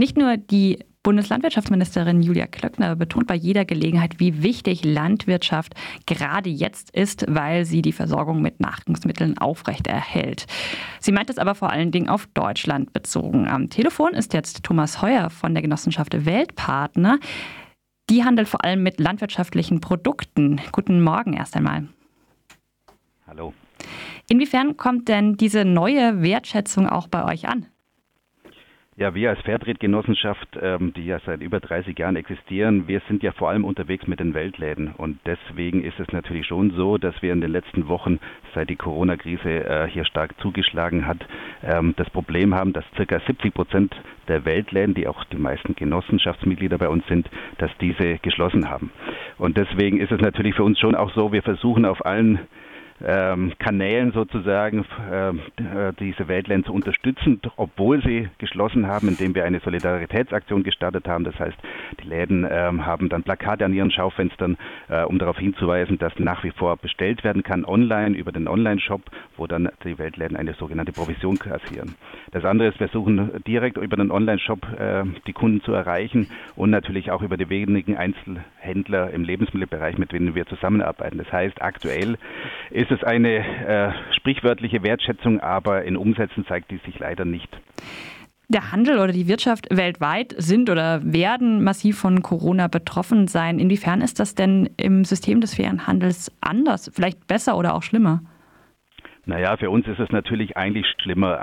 Nicht 0.00 0.16
nur 0.16 0.38
die 0.38 0.78
Bundeslandwirtschaftsministerin 1.02 2.22
Julia 2.22 2.46
Klöckner 2.46 2.96
betont 2.96 3.26
bei 3.26 3.34
jeder 3.34 3.66
Gelegenheit, 3.66 4.18
wie 4.18 4.42
wichtig 4.42 4.82
Landwirtschaft 4.82 5.74
gerade 6.06 6.48
jetzt 6.48 6.88
ist, 6.96 7.26
weil 7.28 7.66
sie 7.66 7.82
die 7.82 7.92
Versorgung 7.92 8.40
mit 8.40 8.60
Nahrungsmitteln 8.60 9.36
aufrechterhält. 9.36 10.46
Sie 11.00 11.12
meint 11.12 11.28
es 11.28 11.36
aber 11.36 11.54
vor 11.54 11.68
allen 11.68 11.92
Dingen 11.92 12.08
auf 12.08 12.28
Deutschland 12.32 12.94
bezogen. 12.94 13.46
Am 13.46 13.68
Telefon 13.68 14.14
ist 14.14 14.32
jetzt 14.32 14.62
Thomas 14.62 15.02
Heuer 15.02 15.28
von 15.28 15.52
der 15.52 15.60
Genossenschaft 15.60 16.24
Weltpartner. 16.24 17.18
Die 18.08 18.24
handelt 18.24 18.48
vor 18.48 18.64
allem 18.64 18.82
mit 18.82 19.00
landwirtschaftlichen 19.00 19.82
Produkten. 19.82 20.62
Guten 20.72 21.02
Morgen 21.02 21.34
erst 21.34 21.56
einmal. 21.56 21.88
Hallo. 23.26 23.52
Inwiefern 24.30 24.78
kommt 24.78 25.08
denn 25.08 25.36
diese 25.36 25.66
neue 25.66 26.22
Wertschätzung 26.22 26.88
auch 26.88 27.06
bei 27.06 27.22
euch 27.26 27.48
an? 27.48 27.66
Ja, 29.00 29.14
wir 29.14 29.30
als 29.30 29.40
Fairtrade-Genossenschaft, 29.40 30.58
ähm, 30.60 30.92
die 30.92 31.06
ja 31.06 31.20
seit 31.24 31.40
über 31.40 31.58
30 31.58 31.98
Jahren 31.98 32.16
existieren, 32.16 32.86
wir 32.86 33.00
sind 33.08 33.22
ja 33.22 33.32
vor 33.32 33.48
allem 33.48 33.64
unterwegs 33.64 34.06
mit 34.06 34.20
den 34.20 34.34
Weltläden. 34.34 34.92
Und 34.94 35.18
deswegen 35.24 35.82
ist 35.82 35.98
es 35.98 36.12
natürlich 36.12 36.46
schon 36.46 36.72
so, 36.72 36.98
dass 36.98 37.14
wir 37.22 37.32
in 37.32 37.40
den 37.40 37.50
letzten 37.50 37.88
Wochen, 37.88 38.20
seit 38.54 38.68
die 38.68 38.76
Corona-Krise 38.76 39.64
äh, 39.64 39.88
hier 39.88 40.04
stark 40.04 40.38
zugeschlagen 40.42 41.06
hat, 41.06 41.26
ähm, 41.62 41.94
das 41.96 42.10
Problem 42.10 42.54
haben, 42.54 42.74
dass 42.74 42.84
circa 42.94 43.20
70 43.26 43.54
Prozent 43.54 43.96
der 44.28 44.44
Weltläden, 44.44 44.92
die 44.92 45.08
auch 45.08 45.24
die 45.24 45.38
meisten 45.38 45.74
Genossenschaftsmitglieder 45.74 46.76
bei 46.76 46.90
uns 46.90 47.06
sind, 47.06 47.26
dass 47.56 47.70
diese 47.80 48.18
geschlossen 48.18 48.68
haben. 48.68 48.90
Und 49.38 49.56
deswegen 49.56 49.98
ist 49.98 50.12
es 50.12 50.20
natürlich 50.20 50.56
für 50.56 50.64
uns 50.64 50.78
schon 50.78 50.94
auch 50.94 51.14
so, 51.14 51.32
wir 51.32 51.42
versuchen 51.42 51.86
auf 51.86 52.04
allen 52.04 52.38
ähm, 53.04 53.52
Kanälen 53.58 54.12
sozusagen 54.12 54.84
ähm, 55.10 55.40
äh, 55.56 55.92
diese 55.98 56.28
Weltländer 56.28 56.66
zu 56.66 56.72
unterstützen, 56.72 57.40
obwohl 57.56 58.02
sie 58.02 58.28
geschlossen 58.38 58.86
haben, 58.86 59.08
indem 59.08 59.34
wir 59.34 59.44
eine 59.44 59.60
Solidaritätsaktion 59.60 60.62
gestartet 60.62 61.08
haben. 61.08 61.24
Das 61.24 61.38
heißt, 61.38 61.56
die 62.02 62.08
Läden 62.08 62.46
ähm, 62.50 62.84
haben 62.86 63.08
dann 63.08 63.22
Plakate 63.22 63.64
an 63.64 63.72
ihren 63.72 63.90
Schaufenstern, 63.90 64.56
äh, 64.88 65.02
um 65.02 65.18
darauf 65.18 65.38
hinzuweisen, 65.38 65.98
dass 65.98 66.18
nach 66.18 66.44
wie 66.44 66.50
vor 66.50 66.76
bestellt 66.76 67.24
werden 67.24 67.42
kann 67.42 67.64
online 67.64 68.16
über 68.16 68.32
den 68.32 68.48
Online-Shop, 68.48 69.02
wo 69.36 69.46
dann 69.46 69.68
die 69.84 69.98
Weltläden 69.98 70.36
eine 70.36 70.54
sogenannte 70.54 70.92
Provision 70.92 71.38
kassieren. 71.38 71.94
Das 72.32 72.44
andere 72.44 72.68
ist, 72.68 72.80
wir 72.80 72.88
suchen 72.88 73.30
direkt 73.46 73.76
über 73.76 73.96
den 73.96 74.10
Online-Shop 74.10 74.66
äh, 74.78 75.04
die 75.26 75.32
Kunden 75.32 75.62
zu 75.62 75.72
erreichen 75.72 76.28
und 76.56 76.70
natürlich 76.70 77.10
auch 77.10 77.22
über 77.22 77.36
die 77.36 77.48
wenigen 77.48 77.96
Einzelhändler 77.96 79.10
im 79.10 79.24
Lebensmittelbereich, 79.24 79.98
mit 79.98 80.12
denen 80.12 80.34
wir 80.34 80.46
zusammenarbeiten. 80.46 81.18
Das 81.18 81.32
heißt, 81.32 81.62
aktuell 81.62 82.18
ist 82.70 82.90
es 82.90 83.02
eine 83.02 83.38
äh, 83.38 83.92
sprichwörtliche 84.16 84.82
Wertschätzung, 84.82 85.40
aber 85.40 85.84
in 85.84 85.96
Umsätzen 85.96 86.46
zeigt 86.46 86.70
die 86.70 86.80
sich 86.84 86.98
leider 86.98 87.24
nicht. 87.24 87.48
Der 88.48 88.72
Handel 88.72 88.98
oder 88.98 89.12
die 89.12 89.28
Wirtschaft 89.28 89.68
weltweit 89.70 90.34
sind 90.36 90.70
oder 90.70 91.00
werden 91.04 91.62
massiv 91.62 91.98
von 91.98 92.20
Corona 92.20 92.66
betroffen 92.66 93.28
sein. 93.28 93.60
Inwiefern 93.60 94.00
ist 94.00 94.18
das 94.18 94.34
denn 94.34 94.68
im 94.76 95.04
System 95.04 95.40
des 95.40 95.54
fairen 95.54 95.86
Handels 95.86 96.32
anders, 96.40 96.90
vielleicht 96.92 97.28
besser 97.28 97.56
oder 97.56 97.74
auch 97.74 97.84
schlimmer? 97.84 98.22
Naja, 99.26 99.56
für 99.58 99.68
uns 99.70 99.86
ist 99.86 99.98
es 99.98 100.10
natürlich 100.10 100.56
eigentlich 100.56 100.86
schlimmer. 100.98 101.38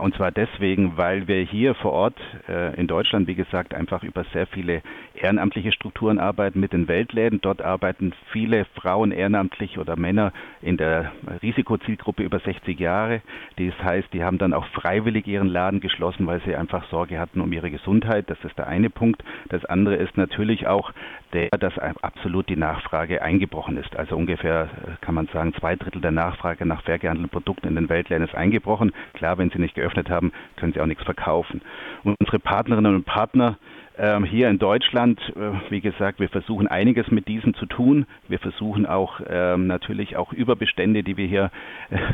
Und 0.00 0.14
zwar 0.14 0.30
deswegen, 0.30 0.96
weil 0.96 1.28
wir 1.28 1.42
hier 1.42 1.74
vor 1.74 1.92
Ort 1.92 2.18
äh, 2.48 2.74
in 2.80 2.86
Deutschland, 2.86 3.28
wie 3.28 3.34
gesagt, 3.34 3.74
einfach 3.74 4.02
über 4.02 4.24
sehr 4.32 4.46
viele 4.46 4.82
ehrenamtliche 5.14 5.72
Strukturen 5.72 6.18
arbeiten 6.18 6.60
mit 6.60 6.72
den 6.72 6.88
Weltläden. 6.88 7.40
Dort 7.42 7.60
arbeiten 7.60 8.14
viele 8.32 8.64
Frauen 8.74 9.12
ehrenamtlich 9.12 9.78
oder 9.78 9.96
Männer 9.96 10.32
in 10.62 10.78
der 10.78 11.12
Risikozielgruppe 11.42 12.22
über 12.22 12.40
60 12.40 12.80
Jahre. 12.80 13.20
Das 13.58 13.82
heißt, 13.82 14.12
die 14.14 14.24
haben 14.24 14.38
dann 14.38 14.54
auch 14.54 14.66
freiwillig 14.68 15.26
ihren 15.26 15.48
Laden 15.48 15.80
geschlossen, 15.80 16.26
weil 16.26 16.40
sie 16.46 16.56
einfach 16.56 16.88
Sorge 16.90 17.18
hatten 17.18 17.42
um 17.42 17.52
ihre 17.52 17.70
Gesundheit. 17.70 18.30
Das 18.30 18.38
ist 18.44 18.56
der 18.56 18.66
eine 18.66 18.88
Punkt. 18.88 19.22
Das 19.50 19.64
andere 19.66 19.96
ist 19.96 20.16
natürlich 20.16 20.66
auch 20.66 20.92
der, 21.32 21.50
dass 21.50 21.78
absolut 21.78 22.48
die 22.48 22.56
Nachfrage 22.56 23.22
eingebrochen 23.22 23.76
ist. 23.76 23.94
Also 23.96 24.16
ungefähr, 24.16 24.64
äh, 24.64 25.04
kann 25.04 25.14
man 25.14 25.26
sagen, 25.26 25.54
zwei 25.54 25.76
Drittel 25.76 26.00
der 26.00 26.10
Nachfrage 26.12 26.64
nach 26.64 26.82
fair 26.82 26.98
gehandelten 27.10 27.30
Produkten 27.30 27.68
in 27.68 27.74
den 27.74 27.88
Weltländern 27.88 28.28
ist 28.28 28.34
eingebrochen. 28.34 28.92
Klar, 29.14 29.38
wenn 29.38 29.50
sie 29.50 29.58
nicht 29.58 29.74
geöffnet 29.74 30.08
haben, 30.10 30.32
können 30.56 30.72
sie 30.72 30.80
auch 30.80 30.86
nichts 30.86 31.04
verkaufen. 31.04 31.60
Und 32.04 32.14
unsere 32.20 32.38
Partnerinnen 32.38 32.94
und 32.94 33.04
Partner 33.04 33.58
ähm, 34.00 34.24
hier 34.24 34.48
in 34.48 34.58
Deutschland, 34.58 35.20
äh, 35.36 35.70
wie 35.70 35.82
gesagt, 35.82 36.20
wir 36.20 36.30
versuchen 36.30 36.66
einiges 36.66 37.10
mit 37.10 37.28
diesen 37.28 37.52
zu 37.52 37.66
tun. 37.66 38.06
Wir 38.28 38.38
versuchen 38.38 38.86
auch 38.86 39.20
ähm, 39.28 39.66
natürlich 39.66 40.16
auch 40.16 40.32
Überbestände, 40.32 41.02
die 41.02 41.18
wir 41.18 41.26
hier 41.26 41.50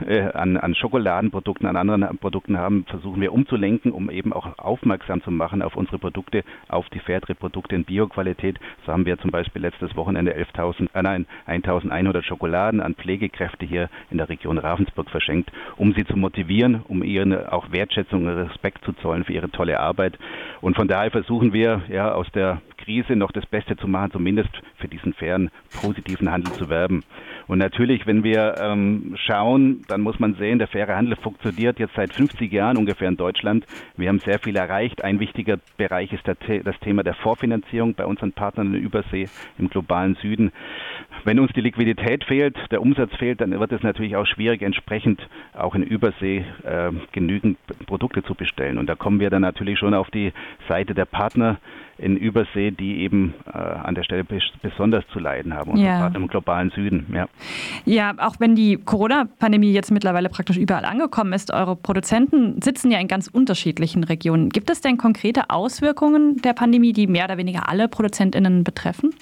äh, 0.07 0.33
an, 0.33 0.57
an 0.57 0.75
Schokoladenprodukten, 0.75 1.69
an 1.69 1.77
anderen 1.77 2.19
Produkten 2.19 2.59
haben, 2.59 2.85
versuchen 2.89 3.21
wir 3.21 3.33
umzulenken, 3.33 3.93
um 3.93 4.11
eben 4.11 4.33
auch 4.33 4.59
aufmerksam 4.59 5.23
zu 5.23 5.31
machen 5.31 5.63
auf 5.63 5.77
unsere 5.77 5.99
Produkte, 5.99 6.43
auf 6.69 6.89
die 6.89 6.99
Fairtrade-Produkte 6.99 7.77
in 7.77 7.85
Bioqualität. 7.85 8.59
So 8.85 8.93
haben 8.93 9.07
wir 9.07 9.19
zum 9.19 9.31
Beispiel 9.31 9.63
letztes 9.63 9.95
Wochenende 9.95 10.37
11.000, 10.37 10.89
äh, 10.93 11.03
nein, 11.03 11.27
1.100 11.47 12.23
Schokoladen 12.23 12.81
an 12.81 12.97
Pflegekräfte 12.97 13.65
hier 13.65 13.91
in 14.11 14.19
der 14.19 14.29
Region 14.29 14.59
Ravensburg 14.59 15.09
verschenkt, 15.09 15.53
um 15.77 15.95
sie 15.95 16.05
zu 16.05 16.17
motivieren, 16.17 16.83
um 16.89 17.05
ihnen 17.05 17.47
auch 17.47 17.71
Wertschätzung 17.71 18.27
und 18.27 18.33
Respekt 18.33 18.85
zu 18.85 18.93
zollen 18.95 19.23
für 19.23 19.35
ihre 19.35 19.51
tolle 19.51 19.79
Arbeit. 19.79 20.19
Und 20.61 20.75
von 20.75 20.89
daher 20.89 21.13
versuchen 21.13 21.53
wir 21.53 21.76
ja, 21.89 22.13
aus 22.13 22.31
der 22.33 22.61
Krise 22.87 23.17
noch 23.17 23.33
das 23.33 23.45
Beste 23.47 23.77
zu 23.77 23.89
machen, 23.89 24.13
zumindest 24.13 24.51
für 24.77 24.87
diesen 24.87 25.13
fairen, 25.13 25.51
positiven 25.83 26.31
Handel 26.31 26.53
zu 26.53 26.69
werben. 26.69 27.03
Und 27.49 27.59
natürlich, 27.59 28.07
wenn 28.07 28.23
wir 28.23 28.55
ähm, 28.61 29.17
schauen, 29.27 29.83
dann 29.89 30.03
muss 30.03 30.21
man 30.21 30.35
sehen, 30.35 30.61
der 30.61 30.69
faire 30.69 30.97
Handel 30.97 31.17
funktioniert 31.17 31.81
jetzt 31.81 31.95
seit 31.97 32.13
50 32.13 32.53
Jahren 32.53 32.77
ungefähr 32.77 33.09
in 33.09 33.17
Deutschland. 33.17 33.67
Wir 33.97 34.09
haben 34.09 34.21
sehr 34.21 34.39
viel 34.39 34.55
erreicht. 34.55 35.03
Ein 35.03 35.19
wichtiger 35.19 35.59
Bereich 35.77 36.13
ist 36.13 36.23
das 36.29 36.79
Thema 36.81 37.03
der 37.03 37.15
Vorfinanzierung 37.15 37.95
bei 37.95 38.07
unseren 38.07 38.33
Partnern 38.33 38.73
in 38.75 38.83
Übersee 38.83 39.29
im 39.59 39.69
globalen 39.69 40.15
Süden. 40.23 40.53
Wenn 41.25 41.41
uns 41.41 41.53
die 41.55 41.61
Liquidität 41.63 42.23
fehlt, 42.25 42.57
der 42.71 42.83
Umsatz 42.83 43.15
fehlt, 43.17 43.41
dann 43.41 43.59
wird 43.59 43.73
es 43.73 43.83
natürlich 43.83 44.15
auch 44.15 44.27
schwierig, 44.27 44.63
entsprechend 44.63 45.21
auch 45.55 45.75
in 45.75 45.83
Übersee 45.83 46.45
äh, 46.63 46.93
genügend 47.11 47.59
Produkte 47.87 48.23
zu 48.23 48.35
bestellen. 48.37 48.79
Und 48.79 48.87
da 48.87 48.95
kommen 48.95 49.19
wir 49.19 49.31
dann 49.31 49.43
natürlich 49.43 49.79
schon 49.81 49.95
auf 49.95 50.09
die 50.11 50.33
Seite 50.69 50.95
der 50.95 51.05
Partner 51.05 51.59
in 51.99 52.17
Übersee, 52.17 52.71
die 52.71 52.99
eben 52.99 53.35
äh, 53.47 53.57
an 53.57 53.95
der 53.95 54.03
Stelle 54.03 54.25
besonders 54.63 55.05
zu 55.13 55.19
leiden 55.19 55.55
haben, 55.55 55.73
und 55.73 55.79
ja. 55.79 56.01
gerade 56.01 56.17
im 56.17 56.29
globalen 56.29 56.71
Süden. 56.71 57.07
Ja. 57.13 57.27
ja, 57.85 58.15
auch 58.19 58.37
wenn 58.39 58.55
die 58.55 58.77
Corona-Pandemie 58.77 59.73
jetzt 59.73 59.91
mittlerweile 59.91 60.29
praktisch 60.29 60.57
überall 60.57 60.85
angekommen 60.85 61.33
ist, 61.33 61.53
eure 61.53 61.77
Produzenten 61.77 62.61
sitzen 62.61 62.91
ja 62.91 62.99
in 62.99 63.09
ganz 63.09 63.29
unterschiedlichen 63.29 64.05
Regionen. 64.05 64.51
Gibt 64.51 64.71
es 64.71 64.81
denn 64.81 64.99
konkrete 64.99 65.51
Auswirkungen 65.51 66.37
der 66.43 66.53
Pandemie, 66.53 66.93
die 66.93 67.07
mehr 67.07 67.25
oder 67.25 67.39
weniger 67.39 67.69
alle 67.69 67.89
ProduzentInnen 67.89 68.65
betreffen? 68.65 69.15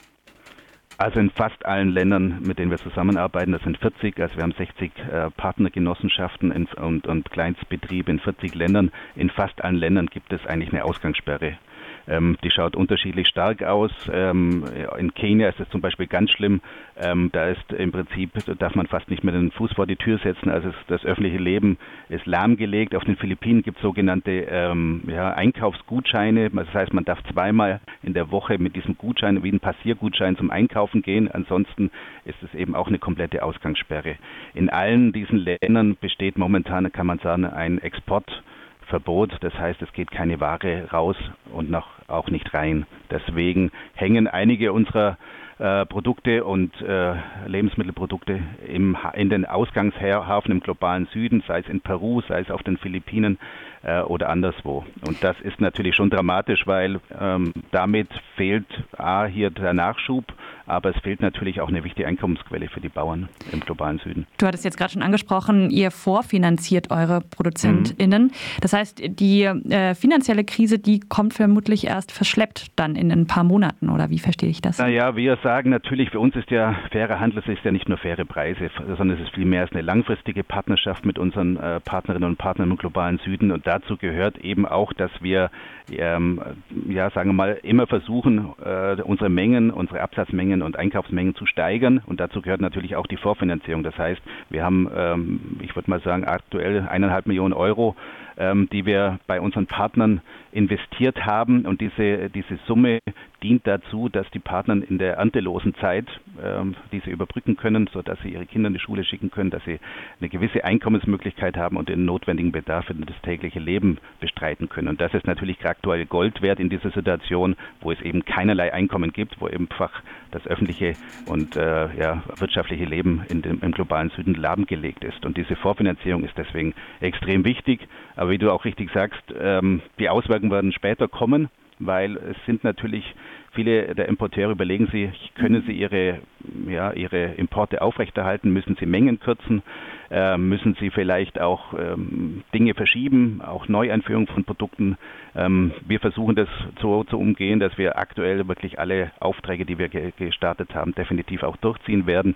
Also 0.97 1.19
in 1.19 1.31
fast 1.31 1.67
allen 1.67 1.91
Ländern, 1.91 2.39
mit 2.43 2.59
denen 2.59 2.71
wir 2.71 2.79
zusammenarbeiten, 2.79 3.53
das 3.53 3.63
sind 3.63 3.79
40, 3.79 4.21
also 4.21 4.37
wir 4.37 4.43
haben 4.45 4.55
60 4.57 4.93
äh, 4.97 5.31
Partnergenossenschaften 5.31 6.53
in, 6.53 6.67
und, 6.67 7.07
und 7.07 7.31
Kleinstbetriebe 7.31 8.11
in 8.11 8.21
40 8.21 8.55
Ländern. 8.55 8.93
In 9.17 9.29
fast 9.31 9.63
allen 9.65 9.77
Ländern 9.77 10.07
gibt 10.07 10.33
es 10.33 10.47
eigentlich 10.47 10.73
eine 10.73 10.85
Ausgangssperre. 10.85 11.59
Ähm, 12.07 12.37
die 12.45 12.51
schaut 12.51 12.77
unterschiedlich 12.77 13.29
stark 13.29 13.63
aus. 13.63 13.91
Ähm, 14.13 14.65
in 14.99 15.15
Kenia 15.15 15.49
ist 15.49 15.61
es 15.61 15.69
zum 15.71 15.81
Beispiel 15.81 16.07
ganz 16.07 16.31
schlimm. 16.31 16.61
Ähm, 16.97 17.31
da 17.33 17.49
ist 17.49 17.73
im 17.73 17.93
Prinzip, 17.93 18.31
darf 18.59 18.75
man 18.75 18.87
fast 18.87 19.11
nicht 19.11 19.25
mehr 19.25 19.35
den 19.35 19.51
Fuß 19.51 19.73
vor 19.73 19.87
die 19.87 19.97
Tür 19.97 20.19
setzen. 20.19 20.51
Also 20.51 20.71
das 20.89 21.05
öffentliche 21.05 21.39
Leben 21.39 21.79
ist 22.09 22.27
lahmgelegt. 22.27 22.95
Auf 22.95 23.05
den 23.05 23.17
Philippinen 23.17 23.63
gibt 23.63 23.79
es 23.79 23.83
sogenannte 23.83 24.31
ähm, 24.31 25.03
ja, 25.07 25.33
Einkaufsgutscheine. 25.33 26.51
Das 26.51 26.73
heißt, 26.73 26.93
man 26.93 27.05
darf 27.05 27.23
zweimal 27.33 27.81
in 28.03 28.15
der 28.15 28.31
Woche 28.31 28.59
mit 28.59 28.77
diesem 28.77 28.97
Gutschein, 28.99 29.43
wie 29.43 29.51
ein 29.51 29.61
Passiergutschein, 29.61 30.37
zum 30.37 30.51
Einkaufen 30.51 31.03
gehen. 31.03 31.31
Ansonsten 31.31 31.91
ist 32.25 32.43
es 32.43 32.55
eben 32.55 32.75
auch 32.75 32.89
eine 32.89 32.99
komplette 32.99 33.43
Ausgangssperre. 33.43 34.17
In 34.55 34.69
allen 34.69 35.13
diesen 35.13 35.39
Ländern 35.39 35.97
besteht 35.97 36.39
momentan, 36.39 36.91
kann 36.93 37.07
man 37.07 37.19
sagen, 37.19 37.45
ein 37.45 37.79
Export 37.79 38.43
Verbot. 38.87 39.37
Das 39.41 39.55
heißt, 39.55 39.83
es 39.83 39.93
geht 39.93 40.11
keine 40.11 40.41
Ware 40.41 40.89
raus 40.93 41.17
und 41.55 41.71
noch 41.71 41.89
auch 42.09 42.29
nicht 42.29 42.53
rein. 42.55 42.87
Deswegen 43.11 43.71
hängen 43.95 44.27
einige 44.29 44.73
unserer 44.73 45.17
äh, 45.59 45.87
Produkte 45.87 46.45
und 46.45 46.81
äh, 46.83 47.15
Lebensmittelprodukte 47.47 48.41
im, 48.67 48.97
in 49.15 49.31
den 49.31 49.47
Ausgangshafen 49.47 50.51
im 50.51 50.61
globalen 50.61 51.07
Süden, 51.13 51.45
sei 51.47 51.61
es 51.61 51.69
in 51.69 51.81
Peru, 51.81 52.23
sei 52.23 52.41
es 52.41 52.51
auf 52.51 52.63
den 52.65 52.77
Philippinen 52.77 53.39
äh, 53.83 54.01
oder 54.01 54.31
anderswo. 54.31 54.85
Und 55.07 55.23
das 55.23 55.41
ist 55.41 55.61
natürlich 55.61 55.95
schon 55.95 56.11
dramatisch, 56.11 56.67
weil 56.67 57.01
ähm, 57.21 57.53
damit 57.71 58.09
fehlt 58.37 58.67
A, 58.99 59.27
hier 59.27 59.51
der 59.51 59.75
Nachschub 59.75 60.25
aber 60.67 60.95
es 60.95 61.03
fehlt 61.03 61.21
natürlich 61.21 61.61
auch 61.61 61.69
eine 61.69 61.85
wichtige 61.85 62.07
Einkommensquelle 62.07 62.69
für 62.69 62.81
die 62.81 62.89
Bauern 62.89 63.29
im 63.53 63.61
globalen 63.61 63.99
Süden. 63.99 64.27
Du 64.39 64.47
hattest 64.47 64.65
jetzt 64.65 64.77
gerade 64.77 64.93
schon 64.93 65.03
angesprochen, 65.03 65.71
ihr 65.71 65.91
vorfinanziert 65.91 66.91
eure 66.91 67.21
ProduzentInnen. 67.21 68.25
Mhm. 68.25 68.31
Das 68.61 68.73
heißt, 68.73 69.03
die 69.21 69.43
äh, 69.43 69.95
finanzielle 69.95 70.45
Krise, 70.45 70.79
die 70.79 71.01
kommt 71.01 71.35
vermutlich 71.35 71.87
erst 71.87 72.13
verschleppt 72.13 72.73
dann 72.77 72.97
in 72.97 73.11
ein 73.13 73.27
paar 73.27 73.45
Monaten, 73.45 73.91
oder 73.91 74.11
wie 74.11 74.19
verstehe 74.19 74.49
ich 74.49 74.61
das? 74.61 74.79
Naja, 74.79 75.17
wir 75.17 75.39
sagen 75.43 75.71
natürlich, 75.71 76.11
für 76.11 76.21
uns 76.21 76.35
ist 76.37 76.51
ja 76.51 76.77
fairer 76.91 77.21
Handel, 77.21 77.41
es 77.41 77.49
ist 77.49 77.65
ja 77.65 77.73
nicht 77.73 77.89
nur 77.89 77.99
faire 77.99 78.25
Preise, 78.25 78.71
sondern 78.97 79.19
es 79.19 79.21
ist 79.21 79.35
vielmehr 79.35 79.69
eine 79.71 79.83
langfristige 79.83 80.45
Partnerschaft 80.45 81.05
mit 81.05 81.19
unseren 81.19 81.57
äh, 81.57 81.81
Partnerinnen 81.81 82.29
und 82.29 82.39
Partnern 82.39 82.71
im 82.71 82.77
globalen 82.77 83.19
Süden 83.19 83.51
und 83.51 83.67
dazu 83.67 83.97
gehört 83.97 84.39
eben 84.39 84.67
auch, 84.67 84.93
dass 84.93 85.11
wir 85.21 85.51
ähm, 85.91 86.41
ja, 86.89 87.11
sagen 87.11 87.31
wir 87.31 87.35
mal, 87.35 87.59
immer 87.63 87.87
versuchen, 87.87 88.55
äh, 88.65 89.01
unsere 89.03 89.29
Mengen, 89.29 89.71
unsere 89.71 90.01
Absatzmengen 90.01 90.54
und 90.63 90.79
Einkaufsmengen 90.79 91.35
zu 91.35 91.47
steigern. 91.47 92.03
Und 92.07 92.21
dazu 92.21 92.43
gehört 92.43 92.61
natürlich 92.61 92.97
auch 92.97 93.07
die 93.07 93.17
Vorfinanzierung. 93.17 93.83
Das 93.83 93.97
heißt, 93.97 94.21
wir 94.51 94.65
haben, 94.65 94.91
ähm, 94.95 95.59
ich 95.61 95.75
würde 95.75 95.91
mal 95.91 96.01
sagen, 96.01 96.25
aktuell 96.25 96.87
eineinhalb 96.89 97.27
Millionen 97.27 97.55
Euro 97.55 97.97
ähm, 98.37 98.69
die 98.73 98.87
wir 98.87 99.19
bei 99.27 99.41
unseren 99.41 99.67
Partnern 99.67 100.21
investiert 100.53 101.25
haben. 101.25 101.67
Und 101.67 101.81
diese, 101.81 102.31
diese 102.31 102.59
Summe 102.67 102.99
dient 103.45 103.67
dazu, 103.67 104.09
dass 104.09 104.29
die 104.31 104.39
Partner 104.39 104.83
in 104.89 104.97
der 104.97 105.19
erntelosen 105.19 105.75
Zeit 105.75 106.07
ähm, 106.43 106.75
diese 106.93 107.11
überbrücken 107.11 107.57
können, 107.57 107.89
sodass 107.93 108.19
sie 108.23 108.31
ihre 108.31 108.47
Kinder 108.47 108.69
in 108.69 108.73
die 108.73 108.81
Schule 108.81 109.05
schicken 109.05 109.31
können, 109.31 109.51
dass 109.51 109.63
sie 109.65 109.79
eine 110.19 110.31
gewisse 110.31 110.65
Einkommensmöglichkeit 110.65 111.57
haben 111.57 111.77
und 111.77 111.91
den 111.91 112.07
notwendigen 112.07 112.53
Bedarf 112.53 112.87
für 112.87 112.95
das 112.95 113.21
tägliche 113.21 113.61
Leben 113.61 113.99
bestreiten 114.19 114.71
können. 114.71 114.89
Und 114.89 115.01
das 115.01 115.13
ist 115.13 115.27
natürlich 115.27 115.65
aktuell 115.67 116.07
Gold 116.07 116.41
wert 116.41 116.59
in 116.59 116.71
dieser 116.71 116.91
Situation, 116.91 117.55
wo 117.83 117.93
es 117.93 118.01
eben 118.01 118.25
keinerlei 118.25 118.73
Einkommen 118.73 119.13
gibt, 119.13 119.39
wo 119.41 119.47
einfach 119.47 119.93
das 120.31 120.47
öffentliche 120.47 120.95
und 121.27 121.57
äh, 121.57 121.95
ja, 121.97 122.23
wirtschaftliche 122.39 122.87
Leben 122.87 123.25
in 123.29 123.43
dem, 123.43 123.61
im 123.61 123.73
globalen 123.73 124.09
Süden 124.11 124.35
lahmgelegt 124.35 125.05
ist. 125.05 125.27
Und 125.27 125.37
diese 125.37 125.55
Vorfinanzierung 125.55 126.25
ist 126.25 126.37
deswegen 126.39 126.75
extrem 127.01 127.45
wichtig. 127.45 127.87
Aber 128.17 128.31
wie 128.31 128.39
du 128.39 128.51
auch 128.51 128.65
richtig 128.65 128.91
sagst, 128.95 129.23
ähm, 129.39 129.83
die 129.99 130.09
Auswirkungen 130.09 130.51
werden 130.51 130.73
später 130.73 131.09
kommen, 131.09 131.51
weil 131.79 132.17
es 132.17 132.37
sind 132.47 132.65
natürlich 132.65 133.15
viele 133.55 133.95
der 133.95 134.09
Importeure 134.09 134.51
überlegen 134.51 134.87
sich, 134.89 135.33
können 135.35 135.63
sie 135.67 135.73
ihre, 135.73 136.21
ja, 136.69 136.93
ihre 136.93 137.33
Importe 137.35 137.83
aufrechterhalten, 137.83 138.53
müssen 138.53 138.77
sie 138.79 138.87
Mengen 138.87 139.21
kürzen, 139.21 139.63
äh, 140.11 140.37
müssen 140.37 140.77
sie 140.81 140.91
vielleicht 140.91 141.41
auch 141.41 141.75
ähm, 141.75 142.43
Dinge 142.53 142.75
verschieben, 142.75 143.41
auch 143.41 143.69
Neueinführung 143.69 144.27
von 144.27 144.45
Produkten. 144.45 144.97
Ähm, 145.35 145.73
wir 145.87 146.01
versuchen 146.01 146.37
das 146.37 146.49
so 146.81 147.05
zu 147.05 147.19
umgehen, 147.19 147.61
dass 147.61 147.77
wir 147.79 147.99
aktuell 147.99 148.47
wirklich 148.49 148.79
alle 148.79 149.13
Aufträge, 149.21 149.65
die 149.65 149.79
wir 149.79 149.89
ge 149.89 150.13
gestartet 150.17 150.75
haben, 150.75 150.95
definitiv 150.95 151.43
auch 151.43 151.57
durchziehen 151.57 152.07
werden 152.07 152.35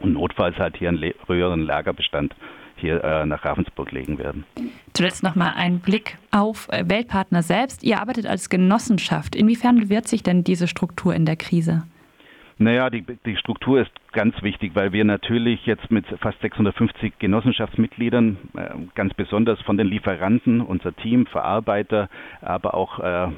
und 0.00 0.14
notfalls 0.14 0.56
halt 0.56 0.76
hier 0.76 0.88
einen 0.88 1.12
höheren 1.26 1.62
Lagerbestand 1.62 2.34
hier 2.76 3.02
äh, 3.02 3.24
nach 3.24 3.44
Ravensburg 3.44 3.90
legen 3.92 4.18
werden. 4.18 4.44
Zuletzt 4.92 5.22
nochmal 5.22 5.54
ein 5.56 5.80
Blick 5.80 6.18
auf 6.30 6.68
äh, 6.70 6.84
Weltpartner 6.86 7.42
selbst. 7.42 7.82
Ihr 7.82 8.00
arbeitet 8.00 8.26
als 8.26 8.50
Genossenschaft. 8.50 9.34
Inwiefern 9.34 9.88
wird 9.88 10.06
sich 10.06 10.22
denn 10.22 10.44
diese 10.44 10.68
Struktur 10.68 11.14
in 11.14 11.24
der 11.24 11.36
Krise? 11.36 11.84
Naja, 12.58 12.88
die, 12.88 13.04
die 13.26 13.36
Struktur 13.36 13.82
ist 13.82 13.90
ganz 14.12 14.42
wichtig, 14.42 14.70
weil 14.72 14.94
wir 14.94 15.04
natürlich 15.04 15.66
jetzt 15.66 15.90
mit 15.90 16.06
fast 16.20 16.40
650 16.40 17.18
Genossenschaftsmitgliedern, 17.18 18.38
äh, 18.56 18.68
ganz 18.94 19.12
besonders 19.12 19.60
von 19.60 19.76
den 19.76 19.88
Lieferanten, 19.88 20.62
unser 20.62 20.96
Team, 20.96 21.26
Verarbeiter, 21.26 22.08
aber 22.40 22.72
auch 22.74 22.98
äh, 22.98 23.24
äh, 23.24 23.28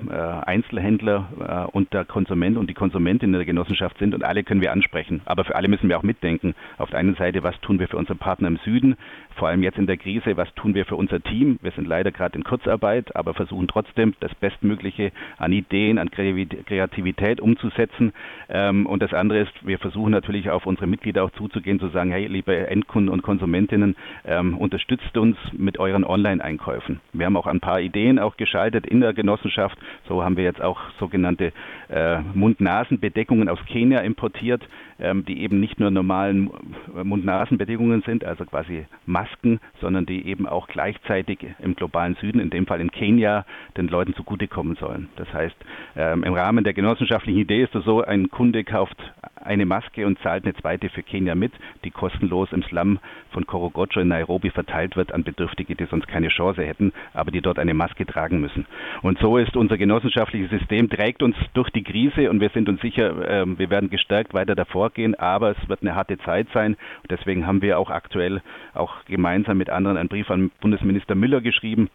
Einzelhändler 0.46 1.68
und 1.72 1.92
der 1.92 2.04
Konsument 2.04 2.56
und 2.56 2.70
die 2.70 2.74
Konsumentin 2.74 3.32
der 3.32 3.44
Genossenschaft 3.44 3.98
sind 3.98 4.14
und 4.14 4.22
alle 4.22 4.44
können 4.44 4.60
wir 4.60 4.70
ansprechen. 4.70 5.20
Aber 5.24 5.44
für 5.44 5.56
alle 5.56 5.66
müssen 5.66 5.88
wir 5.88 5.98
auch 5.98 6.04
mitdenken. 6.04 6.54
Auf 6.76 6.90
der 6.90 7.00
einen 7.00 7.16
Seite, 7.16 7.42
was 7.42 7.58
tun 7.60 7.80
wir 7.80 7.88
für 7.88 7.96
unsere 7.96 8.16
Partner 8.16 8.46
im 8.46 8.58
Süden, 8.58 8.96
vor 9.34 9.48
allem 9.48 9.62
jetzt 9.62 9.78
in 9.78 9.86
der 9.86 9.96
Krise, 9.96 10.36
was 10.36 10.52
tun 10.54 10.74
wir 10.74 10.84
für 10.84 10.96
unser 10.96 11.20
Team? 11.20 11.58
Wir 11.62 11.72
sind 11.72 11.88
leider 11.88 12.12
gerade 12.12 12.36
in 12.36 12.44
Kurzarbeit, 12.44 13.16
aber 13.16 13.34
versuchen 13.34 13.66
trotzdem 13.66 14.14
das 14.20 14.34
Bestmögliche 14.36 15.10
an 15.38 15.52
Ideen, 15.52 15.98
an 15.98 16.10
Kreativität 16.10 17.40
umzusetzen. 17.40 18.12
Ähm, 18.48 18.86
und 18.86 19.02
das 19.08 19.18
andere 19.18 19.40
ist, 19.40 19.52
wir 19.62 19.78
versuchen 19.78 20.10
natürlich 20.10 20.50
auf 20.50 20.66
unsere 20.66 20.86
Mitglieder 20.86 21.24
auch 21.24 21.30
zuzugehen, 21.30 21.80
zu 21.80 21.88
sagen, 21.88 22.10
hey, 22.10 22.26
liebe 22.26 22.68
Endkunden 22.68 23.08
und 23.08 23.22
Konsumentinnen, 23.22 23.96
ähm, 24.26 24.56
unterstützt 24.58 25.16
uns 25.16 25.36
mit 25.52 25.78
euren 25.78 26.04
Online-Einkäufen. 26.04 27.00
Wir 27.12 27.26
haben 27.26 27.36
auch 27.36 27.46
ein 27.46 27.60
paar 27.60 27.80
Ideen 27.80 28.18
auch 28.18 28.36
geschaltet 28.36 28.86
in 28.86 29.00
der 29.00 29.14
Genossenschaft. 29.14 29.78
So 30.08 30.22
haben 30.22 30.36
wir 30.36 30.44
jetzt 30.44 30.60
auch 30.60 30.78
sogenannte 30.98 31.52
äh, 31.88 32.18
Mund-Nasen-Bedeckungen 32.34 33.48
aus 33.48 33.58
Kenia 33.66 34.00
importiert, 34.00 34.62
ähm, 34.98 35.24
die 35.24 35.42
eben 35.42 35.60
nicht 35.60 35.78
nur 35.80 35.90
normalen 35.90 36.50
Mund-Nasen-Bedeckungen 37.02 38.02
sind, 38.02 38.24
also 38.24 38.44
quasi 38.44 38.86
Masken, 39.06 39.60
sondern 39.80 40.06
die 40.06 40.26
eben 40.26 40.46
auch 40.46 40.68
gleichzeitig 40.68 41.38
im 41.60 41.74
globalen 41.74 42.16
Süden, 42.16 42.40
in 42.40 42.50
dem 42.50 42.66
Fall 42.66 42.80
in 42.80 42.90
Kenia, 42.90 43.44
den 43.76 43.88
Leuten 43.88 44.14
zugutekommen 44.14 44.76
sollen. 44.76 45.08
Das 45.16 45.32
heißt, 45.32 45.56
ähm, 45.96 46.24
im 46.24 46.34
Rahmen 46.34 46.64
der 46.64 46.74
genossenschaftlichen 46.74 47.40
Idee 47.40 47.62
ist 47.62 47.74
es 47.74 47.84
so, 47.84 48.02
ein 48.02 48.30
Kunde 48.30 48.64
kauft 48.64 48.96
eine 49.48 49.66
Maske 49.66 50.06
und 50.06 50.18
zahlt 50.20 50.44
eine 50.44 50.54
zweite 50.54 50.88
für 50.90 51.02
Kenia 51.02 51.34
mit, 51.34 51.52
die 51.84 51.90
kostenlos 51.90 52.52
im 52.52 52.62
Slum 52.62 52.98
von 53.30 53.46
Korogocho 53.46 54.00
in 54.00 54.08
Nairobi 54.08 54.50
verteilt 54.50 54.96
wird 54.96 55.12
an 55.12 55.24
Bedürftige, 55.24 55.74
die 55.74 55.86
sonst 55.86 56.06
keine 56.06 56.28
Chance 56.28 56.62
hätten, 56.62 56.92
aber 57.14 57.30
die 57.30 57.40
dort 57.40 57.58
eine 57.58 57.74
Maske 57.74 58.06
tragen 58.06 58.40
müssen. 58.40 58.66
Und 59.02 59.18
so 59.18 59.38
ist 59.38 59.56
unser 59.56 59.78
genossenschaftliches 59.78 60.50
System, 60.50 60.88
trägt 60.88 61.22
uns 61.22 61.36
durch 61.54 61.70
die 61.70 61.82
Krise 61.82 62.30
und 62.30 62.40
wir 62.40 62.50
sind 62.50 62.68
uns 62.68 62.80
sicher, 62.80 63.28
äh, 63.28 63.58
wir 63.58 63.70
werden 63.70 63.90
gestärkt 63.90 64.34
weiter 64.34 64.54
davor 64.54 64.90
gehen, 64.90 65.14
aber 65.14 65.50
es 65.50 65.68
wird 65.68 65.82
eine 65.82 65.94
harte 65.94 66.18
Zeit 66.18 66.48
sein. 66.52 66.76
Deswegen 67.10 67.46
haben 67.46 67.62
wir 67.62 67.78
auch 67.78 67.90
aktuell 67.90 68.42
auch 68.74 69.04
gemeinsam 69.06 69.58
mit 69.58 69.70
anderen 69.70 69.96
einen 69.96 70.08
Brief 70.08 70.30
an 70.30 70.50
Bundesminister 70.60 71.14
Müller 71.14 71.40
geschrieben, 71.40 71.88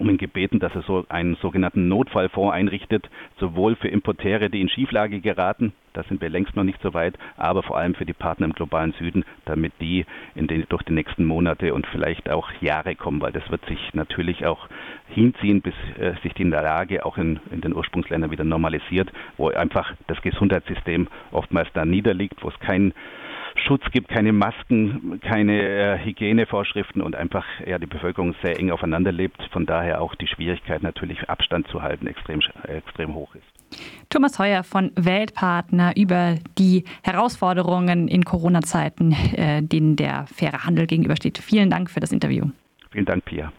um 0.00 0.08
ihn 0.08 0.16
gebeten, 0.16 0.58
dass 0.58 0.74
er 0.74 0.82
so 0.82 1.04
einen 1.08 1.36
sogenannten 1.36 1.86
Notfallfonds 1.88 2.54
einrichtet, 2.54 3.08
sowohl 3.38 3.76
für 3.76 3.88
Importeure, 3.88 4.48
die 4.48 4.60
in 4.60 4.70
Schieflage 4.70 5.20
geraten, 5.20 5.72
da 5.92 6.04
sind 6.04 6.20
wir 6.20 6.30
längst 6.30 6.56
noch 6.56 6.64
nicht 6.64 6.80
so 6.82 6.94
weit, 6.94 7.18
aber 7.36 7.62
vor 7.62 7.76
allem 7.76 7.94
für 7.94 8.06
die 8.06 8.12
Partner 8.12 8.46
im 8.46 8.52
globalen 8.52 8.92
Süden, 8.92 9.24
damit 9.44 9.72
die 9.80 10.06
den, 10.34 10.64
durch 10.68 10.82
die 10.84 10.92
nächsten 10.92 11.24
Monate 11.24 11.74
und 11.74 11.86
vielleicht 11.88 12.30
auch 12.30 12.50
Jahre 12.60 12.94
kommen, 12.94 13.20
weil 13.20 13.32
das 13.32 13.48
wird 13.50 13.64
sich 13.66 13.92
natürlich 13.92 14.46
auch 14.46 14.68
hinziehen, 15.08 15.60
bis 15.60 15.74
äh, 15.98 16.14
sich 16.22 16.32
die 16.34 16.44
Lage 16.44 17.04
auch 17.04 17.18
in, 17.18 17.40
in 17.50 17.60
den 17.60 17.74
Ursprungsländern 17.74 18.30
wieder 18.30 18.44
normalisiert, 18.44 19.12
wo 19.36 19.48
einfach 19.48 19.92
das 20.06 20.22
Gesundheitssystem 20.22 21.08
oftmals 21.32 21.68
da 21.74 21.84
niederliegt, 21.84 22.42
wo 22.42 22.48
es 22.48 22.58
kein 22.60 22.94
Schutz 23.60 23.82
gibt, 23.92 24.08
keine 24.08 24.32
Masken, 24.32 25.20
keine 25.20 25.62
äh, 25.62 25.98
Hygienevorschriften 26.04 27.02
und 27.02 27.14
einfach 27.16 27.44
ja, 27.66 27.78
die 27.78 27.86
Bevölkerung 27.86 28.34
sehr 28.42 28.58
eng 28.58 28.70
aufeinander 28.70 29.12
lebt. 29.12 29.42
Von 29.52 29.66
daher 29.66 30.00
auch 30.00 30.14
die 30.14 30.26
Schwierigkeit 30.26 30.82
natürlich 30.82 31.28
Abstand 31.28 31.68
zu 31.68 31.82
halten 31.82 32.06
extrem, 32.06 32.40
extrem 32.64 33.14
hoch 33.14 33.34
ist. 33.34 33.44
Thomas 34.08 34.38
Heuer 34.38 34.64
von 34.64 34.90
Weltpartner 34.96 35.96
über 35.96 36.36
die 36.58 36.84
Herausforderungen 37.02 38.08
in 38.08 38.24
Corona-Zeiten, 38.24 39.12
äh, 39.36 39.62
denen 39.62 39.96
der 39.96 40.26
faire 40.26 40.64
Handel 40.64 40.86
gegenübersteht. 40.86 41.38
Vielen 41.38 41.70
Dank 41.70 41.90
für 41.90 42.00
das 42.00 42.12
Interview. 42.12 42.46
Vielen 42.90 43.04
Dank, 43.04 43.24
Pia. 43.24 43.52